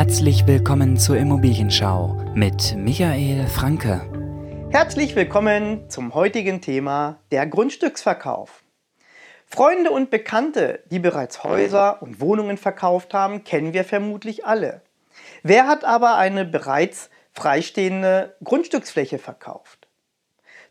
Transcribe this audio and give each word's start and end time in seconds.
Herzlich 0.00 0.46
willkommen 0.46 0.96
zur 0.96 1.18
Immobilienschau 1.18 2.16
mit 2.34 2.74
Michael 2.74 3.46
Franke. 3.46 4.00
Herzlich 4.70 5.14
willkommen 5.14 5.90
zum 5.90 6.14
heutigen 6.14 6.62
Thema 6.62 7.20
der 7.30 7.46
Grundstücksverkauf. 7.46 8.64
Freunde 9.44 9.90
und 9.90 10.08
Bekannte, 10.08 10.82
die 10.90 11.00
bereits 11.00 11.44
Häuser 11.44 12.00
und 12.00 12.18
Wohnungen 12.18 12.56
verkauft 12.56 13.12
haben, 13.12 13.44
kennen 13.44 13.74
wir 13.74 13.84
vermutlich 13.84 14.46
alle. 14.46 14.80
Wer 15.42 15.66
hat 15.66 15.84
aber 15.84 16.16
eine 16.16 16.46
bereits 16.46 17.10
freistehende 17.34 18.36
Grundstücksfläche 18.42 19.18
verkauft? 19.18 19.86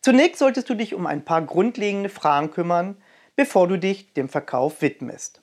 Zunächst 0.00 0.38
solltest 0.38 0.70
du 0.70 0.74
dich 0.74 0.94
um 0.94 1.06
ein 1.06 1.26
paar 1.26 1.42
grundlegende 1.42 2.08
Fragen 2.08 2.50
kümmern, 2.50 2.96
bevor 3.36 3.68
du 3.68 3.78
dich 3.78 4.14
dem 4.14 4.30
Verkauf 4.30 4.80
widmest. 4.80 5.42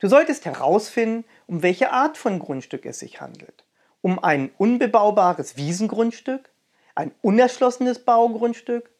Du 0.00 0.06
solltest 0.06 0.44
herausfinden, 0.44 1.24
um 1.48 1.62
welche 1.62 1.90
Art 1.90 2.16
von 2.16 2.38
Grundstück 2.38 2.86
es 2.86 3.00
sich 3.00 3.20
handelt. 3.20 3.64
Um 4.00 4.22
ein 4.22 4.50
unbebaubares 4.58 5.56
Wiesengrundstück, 5.56 6.50
ein 6.94 7.10
unerschlossenes 7.22 8.04
Baugrundstück. 8.04 8.90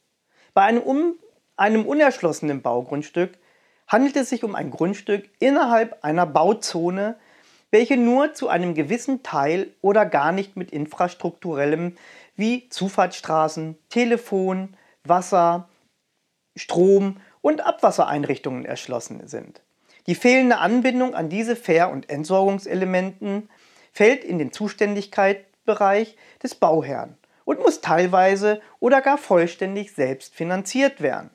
Bei 0.54 0.62
einem, 0.62 0.82
um, 0.82 1.14
einem 1.56 1.86
unerschlossenen 1.86 2.62
Baugrundstück 2.62 3.38
handelt 3.86 4.16
es 4.16 4.30
sich 4.30 4.42
um 4.42 4.54
ein 4.54 4.70
Grundstück 4.70 5.28
innerhalb 5.38 6.02
einer 6.02 6.26
Bauzone, 6.26 7.16
welche 7.70 7.96
nur 7.96 8.34
zu 8.34 8.48
einem 8.48 8.74
gewissen 8.74 9.22
Teil 9.22 9.74
oder 9.82 10.06
gar 10.06 10.32
nicht 10.32 10.56
mit 10.56 10.70
infrastrukturellem 10.70 11.96
wie 12.34 12.68
Zufahrtsstraßen, 12.70 13.76
Telefon, 13.90 14.74
Wasser, 15.04 15.68
Strom 16.56 17.18
und 17.42 17.60
Abwassereinrichtungen 17.60 18.64
erschlossen 18.64 19.28
sind. 19.28 19.62
Die 20.06 20.14
fehlende 20.14 20.58
Anbindung 20.58 21.14
an 21.14 21.28
diese 21.28 21.56
Fähr- 21.56 21.90
und 21.90 22.08
Entsorgungselementen 22.08 23.50
fällt 23.92 24.24
in 24.24 24.38
den 24.38 24.52
Zuständigkeitsbereich 24.52 26.16
des 26.42 26.54
Bauherrn 26.54 27.16
und 27.44 27.60
muss 27.60 27.80
teilweise 27.80 28.60
oder 28.80 29.00
gar 29.00 29.18
vollständig 29.18 29.92
selbst 29.92 30.34
finanziert 30.34 31.00
werden. 31.00 31.30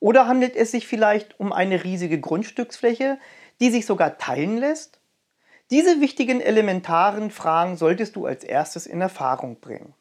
Oder 0.00 0.26
handelt 0.26 0.56
es 0.56 0.70
sich 0.70 0.86
vielleicht 0.86 1.38
um 1.40 1.52
eine 1.52 1.84
riesige 1.84 2.20
Grundstücksfläche, 2.20 3.18
die 3.60 3.70
sich 3.70 3.86
sogar 3.86 4.18
teilen 4.18 4.58
lässt? 4.58 5.00
Diese 5.70 6.00
wichtigen 6.00 6.40
elementaren 6.40 7.30
Fragen 7.30 7.76
solltest 7.76 8.16
du 8.16 8.26
als 8.26 8.44
erstes 8.44 8.86
in 8.86 9.00
Erfahrung 9.00 9.60
bringen. 9.60 9.94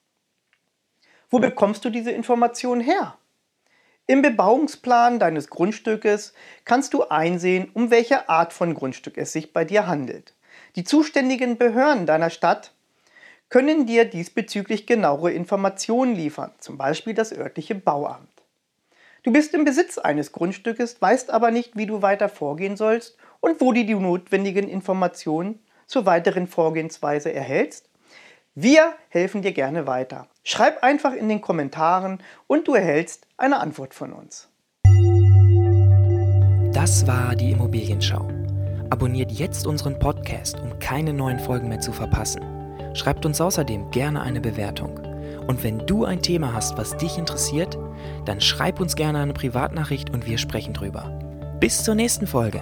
Wo 1.29 1.39
bekommst 1.39 1.85
du 1.85 1.89
diese 1.89 2.11
Informationen 2.11 2.81
her? 2.81 3.17
Im 4.05 4.21
Bebauungsplan 4.21 5.17
deines 5.17 5.49
Grundstückes 5.49 6.33
kannst 6.65 6.93
du 6.93 7.03
einsehen, 7.03 7.71
um 7.73 7.89
welche 7.89 8.27
Art 8.27 8.51
von 8.51 8.73
Grundstück 8.73 9.17
es 9.17 9.31
sich 9.31 9.53
bei 9.53 9.63
dir 9.63 9.87
handelt. 9.87 10.33
Die 10.75 10.83
zuständigen 10.83 11.57
Behörden 11.57 12.05
deiner 12.05 12.29
Stadt 12.29 12.73
können 13.47 13.85
dir 13.85 14.03
diesbezüglich 14.03 14.87
genauere 14.87 15.31
Informationen 15.31 16.15
liefern, 16.15 16.51
zum 16.59 16.77
Beispiel 16.77 17.13
das 17.13 17.31
örtliche 17.31 17.75
Bauamt. 17.75 18.27
Du 19.23 19.31
bist 19.31 19.53
im 19.53 19.63
Besitz 19.63 19.97
eines 19.97 20.33
Grundstückes, 20.33 21.01
weißt 21.01 21.29
aber 21.29 21.51
nicht, 21.51 21.77
wie 21.77 21.85
du 21.85 22.01
weiter 22.01 22.27
vorgehen 22.27 22.75
sollst 22.75 23.15
und 23.39 23.61
wo 23.61 23.71
du 23.71 23.85
die 23.85 23.95
notwendigen 23.95 24.67
Informationen 24.67 25.59
zur 25.87 26.05
weiteren 26.05 26.47
Vorgehensweise 26.47 27.31
erhältst? 27.31 27.87
Wir 28.55 28.93
helfen 29.09 29.41
dir 29.41 29.51
gerne 29.51 29.87
weiter. 29.87 30.27
Schreib 30.43 30.83
einfach 30.83 31.13
in 31.13 31.27
den 31.27 31.41
Kommentaren 31.41 32.19
und 32.45 32.67
du 32.67 32.75
erhältst 32.75 33.25
eine 33.35 33.59
Antwort 33.59 33.95
von 33.95 34.13
uns. 34.13 34.47
Das 36.71 37.07
war 37.07 37.35
die 37.35 37.49
Immobilienschau. 37.49 38.27
Abonniert 38.91 39.31
jetzt 39.31 39.65
unseren 39.65 39.97
Podcast, 39.97 40.59
um 40.59 40.77
keine 40.77 41.13
neuen 41.13 41.39
Folgen 41.39 41.67
mehr 41.67 41.79
zu 41.79 41.91
verpassen. 41.91 42.43
Schreibt 42.93 43.25
uns 43.25 43.41
außerdem 43.41 43.89
gerne 43.89 44.21
eine 44.21 44.39
Bewertung. 44.39 44.99
Und 45.47 45.63
wenn 45.63 45.87
du 45.87 46.05
ein 46.05 46.21
Thema 46.21 46.53
hast, 46.53 46.77
was 46.77 46.95
dich 46.97 47.17
interessiert, 47.17 47.79
dann 48.25 48.39
schreib 48.39 48.79
uns 48.79 48.95
gerne 48.95 49.19
eine 49.19 49.33
Privatnachricht 49.33 50.11
und 50.11 50.27
wir 50.27 50.37
sprechen 50.37 50.73
drüber. 50.75 51.09
Bis 51.59 51.83
zur 51.83 51.95
nächsten 51.95 52.27
Folge. 52.27 52.61